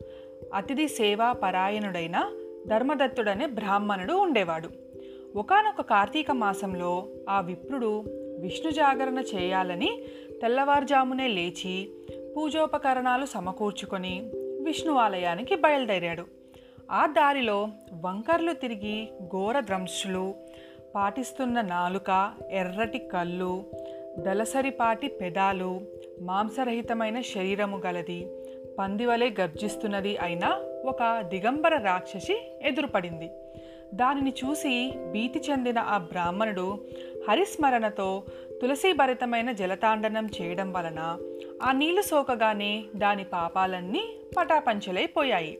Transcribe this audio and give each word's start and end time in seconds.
అతిథి 0.54 0.88
సేవా 0.88 1.32
పరాయణుడైన 1.32 2.30
ధర్మదత్తుడనే 2.66 3.46
బ్రాహ్మణుడు 3.46 4.12
ఉండేవాడు. 4.12 4.91
ఒకానొక 5.36 5.80
కార్తీక 5.80 6.30
మాసంలో 6.30 7.06
ఆ 7.28 7.40
విప్రుడు 7.40 8.04
విష్ణు 8.38 8.70
జాగరణ 8.70 9.18
చేయాలని 9.18 10.02
తెల్లవారుజామునే 10.42 11.26
లేచి 11.28 11.90
పూజోపకరణాలు 12.36 13.26
సమకూర్చుకొని 13.26 14.30
విష్ణు 14.64 14.94
ఆలయానికి 14.94 15.54
బయలుదేరాడు. 15.54 16.24
ఆ 16.90 17.06
దారిలో 17.06 17.68
వంకర్లు 18.00 18.52
తిరిగి 18.52 19.08
ఘోర 19.22 19.60
ద్రంశులు 19.60 20.34
పాటిస్తున్న 20.94 21.60
నాలుక 21.60 22.32
ఎర్రటి 22.50 22.98
కళ్ళు 22.98 23.64
దలసరిపాటి 24.18 25.08
పెదాలు 25.08 25.80
మాంసరహితమైన 26.20 27.20
శరీరము 27.20 27.82
గలది 27.86 28.26
పందివలే 28.78 29.34
గర్జిస్తున్నది 29.40 30.18
అయిన 30.18 30.46
ఒక 30.84 31.20
దిగంబర 31.20 31.76
రాక్షసి 31.76 32.58
ఎదురుపడింది. 32.62 33.30
దానిని 33.92 34.34
చూసి 34.44 34.92
భీతి 35.10 35.42
చెందిన 35.50 35.78
ఆ 35.78 35.98
బ్రాహ్మణుడు 35.98 36.80
హరిస్మరణతో 37.28 38.22
తులసీభరితమైన 38.62 39.52
జలతాండనం 39.52 40.26
చేయడం 40.26 40.72
వలన 40.72 41.18
ఆ 41.62 41.72
నీళ్ళు 41.72 42.02
సోకగానే 42.02 42.84
దాని 42.96 43.24
పాపాలన్నీ 43.24 44.04
పటాపంచలైపోయాయి. 44.36 45.58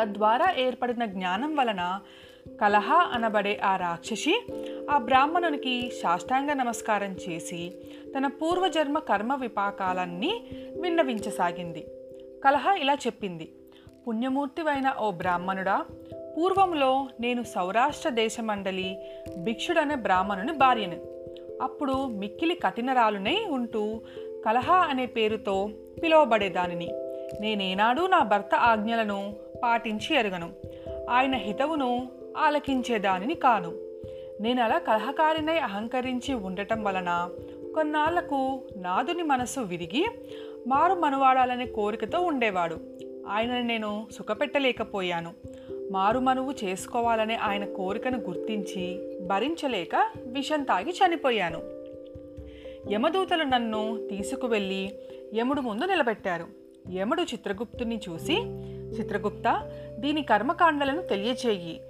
తద్వారా 0.00 0.54
ఏర్పడిన 0.58 1.04
జ్ఞానం 1.04 1.56
వలన 1.56 2.00
కలహ 2.60 2.92
అనబడే 2.92 3.58
ఆ 3.58 3.76
రాక్షసి 3.76 4.46
ఆ 4.90 4.98
బ్రాహ్మణునికి 4.98 5.92
సాష్టాంగ 6.02 6.52
నమస్కారం 6.52 7.16
చేసి 7.28 7.72
తన 8.18 8.26
పూర్వజన్మ 8.26 8.98
కర్మ 8.98 9.34
విపాకాలన్నీ 9.34 10.46
విన్నవించసాగింది. 10.80 11.86
కలహ 12.44 12.76
ఇలా 12.76 12.94
చెప్పింది 12.94 13.52
పుణ్యమూర్తివైన 14.08 14.94
ఓ 14.98 15.10
బ్రాహ్మణుడా 15.10 15.84
పూర్వంలో 16.36 17.06
నేను 17.20 17.42
సౌరాష్ట్ర 17.42 18.08
దేశమండలి 18.08 18.98
భిక్షుడనే 19.38 19.94
బ్రాహ్మణుని 19.94 20.52
భార్యను. 20.52 20.96
అప్పుడు 21.62 22.06
మిక్కిలి 22.06 22.54
కఠినరాలునై 22.54 23.46
ఉంటూ 23.50 24.00
కలహ 24.44 24.72
అనే 24.72 25.06
పేరుతో 25.06 25.70
పిలువబడేదానిని. 26.02 26.88
నేనేనాడు 27.40 28.06
నా 28.06 28.18
భర్త 28.18 28.54
ఆజ్ఞలను 28.54 29.36
పాటించి 29.62 30.16
ఎరగను. 30.16 30.50
ఆయన 31.10 31.34
హితవును 31.34 32.08
ఆలకించేదానిని 32.36 33.34
కాను. 33.34 33.72
నేను 34.40 34.62
అలా 34.62 34.78
కలహకారినై 34.78 35.58
అహంకరించి 35.58 36.34
ఉండటం 36.34 36.84
వలన 36.84 37.30
కొన్నాళ్ళకు 37.74 38.62
నాదుని 38.76 39.22
మనసు 39.22 39.60
విరిగి 39.60 40.06
మారు 40.66 40.94
మనువాడాలనే 40.94 41.66
కోరికతో 41.66 42.20
ఉండేవాడు. 42.20 42.76
ఆయనని 43.28 43.62
నేను 43.62 44.06
సుఖపెట్టలేకపోయాను. 44.12 45.32
మారుమనువు 45.92 46.54
చేసుకోవాలనే 46.64 47.34
ఆయన 47.34 47.64
కోరికను 47.64 48.18
గుర్తించి 48.18 49.16
భరించలేక 49.26 50.06
విషం 50.26 50.62
తాగి 50.62 50.90
చనిపోయాను. 50.90 51.62
యమదూతలు 52.92 53.42
నన్ను 53.42 54.08
తీసుకువెళ్ళి 54.10 54.92
యముడు 55.34 55.60
ముందు 55.60 55.84
నిలబెట్టారు. 55.84 56.46
యముడు 56.94 57.22
చిత్రగుప్తుని 57.22 58.00
చూసి 58.08 58.36
చిత్రగుప్త 58.98 59.70
దీని 59.98 60.22
కర్మకాండలను 60.22 61.02
తెలియచేయి 61.02 61.80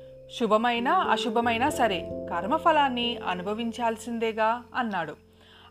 శుభమైనా 0.41 0.93
అశుభమైనా 0.93 1.69
సరే 1.69 2.27
కర్మఫలాన్ని 2.31 3.17
అనుభవించాల్సిందేగా 3.17 4.63
అన్నాడు. 4.75 5.15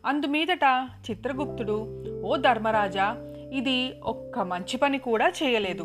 అందుమీదట 0.06 0.90
చిత్రగుప్తుడు 1.12 2.06
ఓ 2.26 2.36
ధర్మరాజా 2.36 3.34
ఇది 3.54 3.94
ఒక్క 4.04 4.40
మంచి 4.40 4.78
పని 4.78 4.98
కూడా 4.98 5.32
చేయలేదు. 5.44 5.84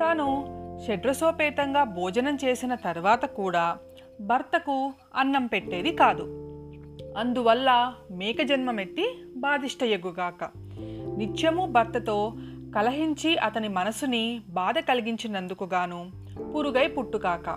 తాను 0.00 0.59
షడ్రసోపేతంగా 0.86 1.84
భోజనం 1.84 2.38
చేసిన 2.44 2.74
తర్వాత 2.74 3.24
కూడా 3.24 3.78
భర్తకు 4.20 4.92
అన్నం 5.16 5.46
పెట్టేది 5.46 5.92
కాదు. 5.92 6.22
అందువల్ల 7.18 7.94
మేక 8.10 8.42
జన్మమెత్తి 8.42 9.24
బాధిష్టయగుగాక 9.36 10.44
నిత్యము 11.16 11.66
భర్తతో 11.66 12.34
కలహించి 12.76 13.38
అతని 13.38 13.68
మనసుని 13.68 14.42
బాధ 14.48 14.78
కలిగించినందుకుగాను 14.78 16.10
పురుగై 16.54 16.86
పుట్టుకాక. 16.86 17.50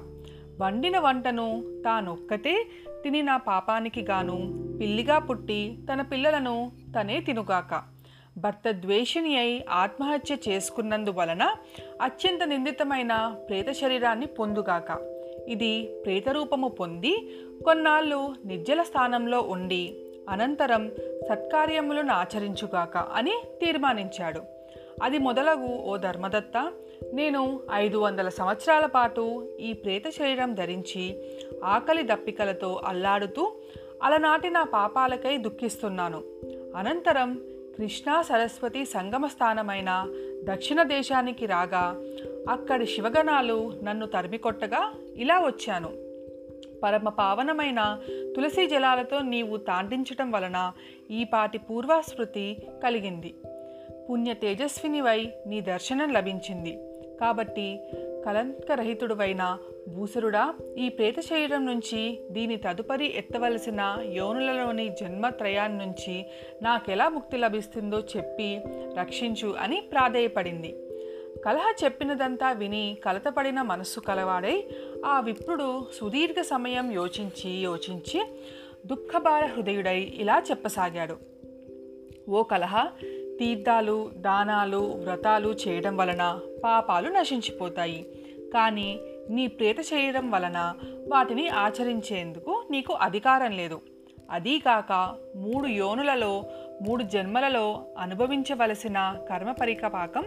వండిన 0.61 0.99
వంటను 0.99 1.63
తానొక్కతే 1.85 2.67
తిని 3.03 3.21
నా 3.21 3.37
పాపానికి 3.37 4.01
గాను 4.01 4.35
పిల్లిగా 4.79 5.19
పుట్టి 5.19 5.79
తన 5.93 6.01
పిల్లలను 6.01 6.71
తనే 6.99 7.19
తినుగాక. 7.19 7.92
భర్త 8.37 8.71
ద్వేషిని 8.71 9.37
అయి 9.37 9.65
ఆత్మహత్య 9.69 10.35
చేసుకున్నందువలన 10.49 11.55
అత్యంత 12.01 12.43
నిందితమైన 12.43 13.35
ప్రేత 13.49 13.71
శరీరాన్ని 13.71 14.25
పొందుగాక. 14.25 14.97
ఇది 15.47 16.01
ప్రేతరూపము 16.05 16.67
పొంది 16.67 17.39
కొన్నాళ్ళు 17.65 18.35
నిర్జల 18.45 18.81
స్థానంలో 18.81 19.41
ఉండి 19.41 19.97
అనంతరం 20.29 20.91
సత్కార్యములను 21.29 22.13
ఆచరించుగాక 22.13 22.97
అని 22.97 23.33
తీర్మానించాడు. 23.61 24.41
అది 25.03 25.17
మొదలగు 25.17 25.65
ఓ 25.65 25.97
ధర్మదత్త 25.97 26.71
నేను 27.13 27.59
ఐదు 27.73 27.97
వందల 27.97 28.29
సంవత్సరాల 28.29 28.85
పాటు 28.85 29.49
ఈ 29.59 29.73
ప్రేత 29.73 30.09
శరీరం 30.09 30.53
ధరించి 30.53 31.17
ఆకలి 31.63 32.03
దప్పికలతో 32.03 32.81
అల్లాడుతూ 32.85 33.51
అలనాటి 34.03 34.49
నా 34.49 34.63
పాపాలకై 34.63 35.37
దుఃఖిస్తున్నాను. 35.37 36.23
అనంతరం 36.75 37.41
కృష్ణా 37.77 38.21
సరస్వతి 38.21 38.85
సంగమ 38.85 39.27
స్థానమైన 39.27 40.07
దక్షిణ 40.43 40.83
దేశానికి 40.83 41.45
రాగా 41.45 42.01
అక్కడి 42.49 42.85
శివగణాలు 42.85 43.73
నన్ను 43.83 44.05
తరిమికొట్టగా 44.05 44.93
ఇలా 45.15 45.39
వచ్చాను. 45.39 45.89
పరమ 46.83 47.09
పావనమైన 47.09 47.99
తులసి 48.35 48.67
జలాలతో 48.67 49.21
నీవు 49.21 49.57
తాండించటం 49.57 50.31
వలన 50.31 50.71
ఈపాటి 51.11 51.57
పూర్వాస్మృతి 51.57 52.57
కలిగింది. 52.83 53.33
పుణ్య 54.09 54.33
తేజస్వినివై 54.33 55.33
నీ 55.47 55.61
దర్శనం 55.61 56.13
లభించింది. 56.13 56.79
కాబట్టి 57.21 57.79
కలంకరహితుడువైన 58.25 59.57
భూసురుడా 59.87 60.53
ఈ 60.77 60.89
ప్రేత 60.89 61.19
శరీరం 61.19 61.65
నుంచి 61.65 62.19
దీని 62.31 62.57
తదుపరి 62.57 63.17
ఎత్తవలసిన 63.17 63.97
యోనులలోని 64.11 64.89
జన్మత్రయాన్ని 64.89 65.85
నుంచి 65.85 66.25
నాకెలా 66.61 67.09
ముక్తి 67.09 67.37
లభిస్తుందో 67.37 67.99
చెప్పి 67.99 68.61
రక్షించు 68.99 69.55
అని 69.59 69.81
ప్రాధేయపడింది. 69.91 70.75
కలహ 71.45 71.73
చెప్పినదంతా 71.83 72.51
విని 72.51 72.97
కలతపడిన 73.05 73.61
మనస్సు 73.61 73.99
కలవాడై 73.99 74.63
ఆ 75.05 75.19
విప్రుడు 75.19 75.87
సుదీర్ఘ 75.93 76.41
సమయం 76.41 76.91
యోచించి 76.91 77.51
యోచించి 77.51 78.21
దుఃఖభార 78.85 79.45
హృదయుడై 79.45 80.11
ఇలా 80.15 80.43
చెప్పసాగాడు. 80.49 81.17
ఓ 82.29 82.43
కలహ 82.43 82.91
తీర్థాలు 83.39 84.11
దానాలు 84.17 84.77
వ్రతాలు 84.77 85.49
చేయడం 85.49 85.97
వలన 85.97 86.39
పాపాలు 86.63 87.09
నశించిపోతాయి. 87.09 88.05
కానీ 88.53 88.99
నీ 89.29 89.47
ప్రేత 89.47 89.75
చేయడం 89.79 90.31
వలన 90.31 90.73
వాటిని 91.11 91.49
ఆచరించేందుకు 91.49 92.63
నీకు 92.71 92.93
అధికారం 92.93 93.51
లేదు. 93.51 93.81
అదీకాక 94.31 95.15
మూడు 95.35 95.67
యోనులలో 95.67 96.43
మూడు 96.81 97.03
జన్మలలో 97.03 97.85
అనుభవించవలసిన 97.97 99.15
కర్మ 99.29 99.51
పరికపాకం 99.51 100.25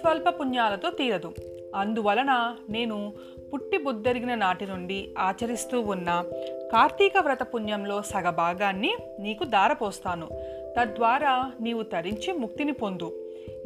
స్వల్ప 0.00 0.28
పుణ్యాలతో 0.28 0.90
తీరదు. 0.90 1.34
అందువలన 1.74 2.56
నేను 2.70 3.12
పుట్టి 3.52 3.76
బుద్ధరిగిన 3.76 4.34
నాటి 4.34 4.66
నుండి 4.66 5.14
ఆచరిస్తూ 5.18 5.80
ఉన్న 5.80 6.24
కార్తీక 6.72 7.12
వ్రత 7.18 7.42
పుణ్యంలో 7.42 8.02
సగభాగాన్ని 8.02 8.96
నీకు 9.20 9.44
దారపోస్తాను 9.44 10.28
తద్వారా 10.76 11.52
నీవు 11.60 11.82
తరించి 11.82 12.32
ముక్తిని 12.32 12.72
పొందు. 12.72 13.08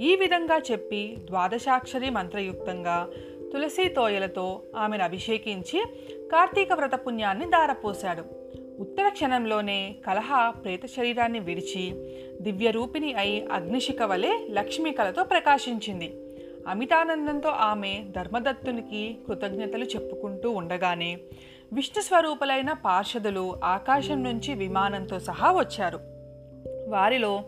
ఈ 0.01 0.17
విధంగా 0.17 0.61
చెప్పి 0.71 1.17
ద్వాదశాక్షరి 1.25 2.11
మంత్రయుక్తంగా 2.11 3.09
తులసి 3.53 3.89
తోయలతో 3.89 4.63
ఆమెను 4.77 5.05
అభిషేకించి 5.05 5.79
కార్తీక 6.33 6.73
వ్రత 6.73 6.95
పుణ్యాన్ని 6.95 7.47
దారపోశాడు 7.47 8.25
ఉత్తర 8.81 9.09
క్షణంలోనే 9.09 9.97
కలహ 10.07 10.51
ప్రేత 10.51 10.87
శరీరాన్ని 10.87 11.39
విడిచి 11.39 11.85
దివ్యరూపిణి 12.41 13.15
అయి 13.15 13.47
అగ్నిశిఖ 13.53 14.03
వలె 14.03 14.33
లక్ష్మీ 14.51 14.93
కళతో 14.93 15.25
ప్రకాశించింది. 15.25 16.09
అమితానందంతో 16.67 17.49
ఆమె 17.49 18.05
ధర్మదత్తునికి 18.11 19.19
కృతజ్ఞతలు 19.27 19.85
చెప్పుకుంటూ 19.85 20.51
ఉండగానే 20.51 21.19
విష్ణు 21.73 22.03
స్వరూపులైన 22.03 22.73
పార్షదులు 22.73 23.45
ఆకాశం 23.65 24.23
నుంచి 24.23 24.55
విమానంతో 24.55 25.19
సహా 25.19 25.53
వచ్చారు. 25.53 26.10
వారిలో 26.91 27.45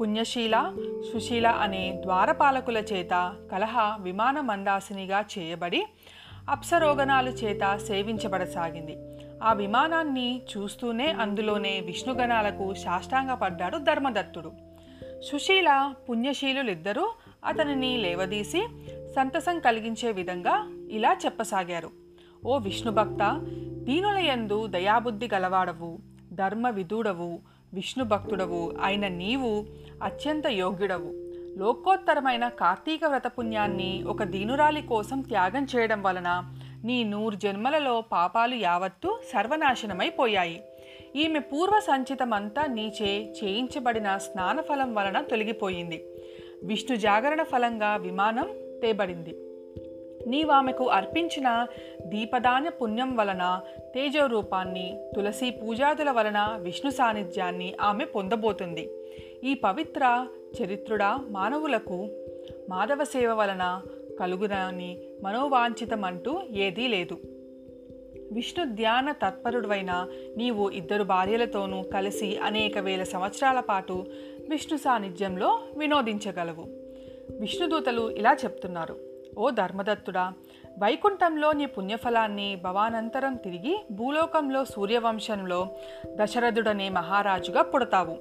పుణ్యశీల 0.00 0.76
సుశీల 1.12 1.46
అనే 1.46 1.98
ద్వారపాలకుల 2.02 2.78
చేత 2.78 3.34
కలహ 3.52 3.96
విమాన 4.00 4.40
మందాసినిగా 4.40 5.24
చేయబడి 5.38 5.86
అప్సరోగణాల 6.50 7.28
చేత 7.28 7.76
సేవించబడసాగింది. 7.76 8.96
ఆ 9.42 9.52
విమానాన్ని 9.52 10.42
చూస్తూనే 10.56 11.12
అందులోనే 11.12 11.80
విష్ణుగణాలకు 11.80 12.74
సాష్టాంగపడ్డాడు 12.74 13.78
ధర్మదత్తుడు. 13.78 14.52
సుశీల 15.22 15.94
పుణ్యశీలులిద్దరూ 16.08 17.10
అతనిని 17.44 17.96
లేవదీసి 17.96 18.66
సంతసం 19.16 19.58
కలిగించే 19.60 20.12
విధంగా 20.12 20.72
ఇలా 20.90 21.16
చెప్పసాగారు. 21.24 21.90
ఓ 22.46 22.58
విష్ణుభక్త 22.58 23.40
దీనులయందు 23.84 24.66
దయాబుద్ధి 24.66 25.28
గలవాడవు 25.34 25.98
ధర్మ 26.32 26.68
విధుడవు 26.68 27.53
విష్ణు 27.74 28.04
భక్తుడవు 28.04 28.74
అయిన 28.82 29.08
నీవు 29.08 29.66
అత్యంత 30.02 30.46
యోగ్యుడవు. 30.46 31.10
లోకోత్తరమైన 31.58 32.48
కార్తీక 32.48 33.04
వ్రత 33.04 33.26
పుణ్యాన్ని 33.26 34.04
ఒక 34.06 34.22
దీనురాలి 34.22 34.82
కోసం 34.82 35.20
త్యాగం 35.20 35.66
చేయడం 35.76 36.02
వలన 36.02 36.52
నీ 36.84 37.04
నూరు 37.04 37.34
జన్మలలో 37.34 38.00
పాపాలు 38.00 38.54
యావత్తు 38.54 39.20
సర్వనాశనమైపోయాయి. 39.32 40.62
ఈమె 41.16 41.38
పూర్వ 41.38 41.78
సంచితమంతా 41.78 42.66
నీచే 42.66 43.12
చేయించబడిన 43.44 44.16
స్నానఫలం 44.16 44.94
వలన 44.94 45.20
తొలగిపోయింది. 45.20 46.04
విష్ణు 46.64 46.96
జాగరణ 46.96 47.42
ఫలంగా 47.42 47.96
విమానం 47.96 48.48
తేబడింది. 48.82 49.36
నీవామెకు 50.26 50.88
అర్పించిన 50.88 51.66
దీపదాన 52.06 52.68
పుణ్యం 52.68 53.16
వలన 53.16 53.60
తేజో 53.80 54.26
రూపాన్ని 54.26 55.00
తులసి 55.16 55.50
పూజాదుల 55.50 56.10
వలన 56.10 56.58
విష్ణు 56.62 56.90
సాన్నిధ్యాన్ని 56.90 57.74
ఆమె 57.80 58.04
పొందబోతుంది. 58.04 58.90
ఈ 59.44 59.54
పవిత్ర 59.54 60.26
చరిత్రుడా 60.62 61.16
మానవులకు 61.30 62.08
మాధవ 62.70 63.04
సేవ 63.04 63.34
వలన 63.34 63.82
కలుగునని 64.20 64.98
మనోవాంఛితమంటూ 65.22 66.42
ఏదీ 66.50 66.86
లేదు. 66.86 67.18
విష్ణు 68.32 68.64
ధ్యాన 68.64 69.12
తత్పరుడైన 69.12 70.06
నీవు 70.36 70.70
ఇద్దరు 70.70 71.04
భార్యలతోనూ 71.04 71.82
కలిసి 71.82 72.38
అనేక 72.38 72.78
వేల 72.78 73.02
సంవత్సరాల 73.02 73.60
పాటు 73.60 74.06
విష్ణు 74.50 74.78
సాన్నిధ్యంలో 74.78 75.58
వినోదించగలవు. 75.76 76.64
విష్ణుదూతలు 77.40 78.10
ఇలా 78.10 78.36
చెప్తున్నారు. 78.44 79.13
ఓ 79.38 79.50
ధర్మదత్తుడా 79.50 80.32
వైకుంఠంలో 80.78 81.52
నీ 81.52 81.66
పుణ్యఫలాన్ని 81.66 82.56
భవానంతరం 82.64 83.34
తిరిగి 83.34 83.84
భూలోకంలో 83.90 84.64
సూర్యవంశంలో 84.64 85.68
దశరథుడనే 86.14 86.88
మహారాజుగా 86.88 87.62
పుడతావు. 87.62 88.16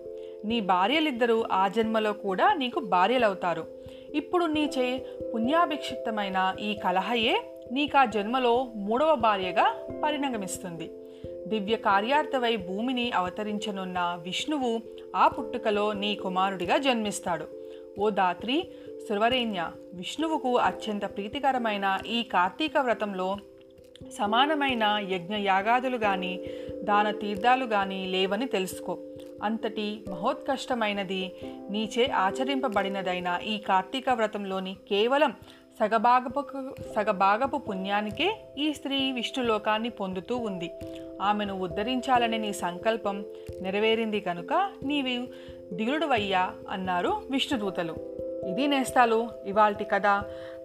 నీ 0.46 0.60
భార్యలిద్దరూ 0.62 1.44
ఆ 1.52 1.68
జన్మలో 1.68 2.14
కూడా 2.14 2.54
నీకు 2.54 2.80
భార్యలవుతారు. 2.80 3.68
ఇప్పుడు 4.14 4.46
నీచే 4.46 5.06
పుణ్యాభిక్షిప్తమైన 5.34 6.56
ఈ 6.60 6.74
కలహయే 6.74 7.62
నీకు 7.72 7.98
ఆ 7.98 8.06
జన్మలో 8.06 8.68
మూడవ 8.76 9.16
భార్యగా 9.16 9.88
పరిణగమిస్తుంది 10.04 10.92
దివ్య 11.48 11.76
కార్యార్థవై 11.76 12.56
భూమిని 12.56 13.12
అవతరించనున్న 13.12 14.20
విష్ణువు 14.22 14.82
ఆ 15.16 15.28
పుట్టుకలో 15.28 15.94
నీ 15.94 16.16
కుమారుడిగా 16.16 16.78
జన్మిస్తాడు. 16.78 17.63
ఓ 18.00 18.10
దాత్రి 18.10 18.72
సురవరేణ్య 19.10 19.72
విష్ణువుకు 19.94 20.58
అత్యంత 20.58 21.06
ప్రీతికరమైన 21.06 22.00
ఈ 22.08 22.24
కార్తీక 22.24 22.78
వ్రతంలో 22.78 23.38
సమానమైన 24.10 24.98
యజ్ఞ 25.10 25.36
యాగాదులు 25.36 25.98
కానీ 25.98 26.40
దాన 26.84 27.12
తీర్థాలు 27.12 27.66
కానీ 27.66 28.06
లేవని 28.06 28.46
తెలుసుకో. 28.46 29.00
అంతటి 29.44 30.06
మహోత్కష్టమైనది 30.10 31.32
నీచే 31.70 32.06
ఆచరింపబడినదైన 32.06 33.40
ఈ 33.46 33.58
కార్తీక 33.58 34.10
వ్రతంలోని 34.10 34.78
కేవలం 34.90 35.34
సగభాగపు 35.80 36.44
సగభాగపు 36.96 37.58
పుణ్యానికే 37.58 38.54
ఈ 38.58 38.74
స్త్రీ 38.74 39.12
విష్ణులోకాన్ని 39.12 39.90
పొందుతూ 39.90 40.38
ఉంది. 40.38 40.72
ఆమెను 41.22 41.60
ఉద్ధరించాలనే 41.60 42.38
నీ 42.38 42.54
సంకల్పం 42.54 43.26
నెరవేరింది 43.62 44.20
కనుక 44.20 44.72
నీవు 44.84 45.28
దిగుడువయ్యా 45.76 46.52
అన్నారు 46.70 47.22
విష్ణుదూతలు. 47.32 47.96
ఇది 48.48 48.68
నేస్తాలు 48.68 49.30
ఇవాల్టి 49.46 49.84
కథ. 49.84 50.08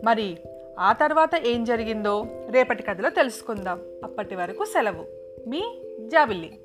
మరి 0.04 0.38
ఆ 0.78 0.92
తర్వాత 0.92 1.30
ఏం 1.46 1.64
జరిగిందో 1.64 2.26
రేపటి 2.50 2.82
కథలో 2.82 3.10
తెలుసుకుందాం. 3.10 3.80
అప్పటి 4.04 4.34
వరకు 4.34 4.64
సెలవు. 4.64 5.06
మీ 5.48 5.78
జాబిల్లి 6.06 6.58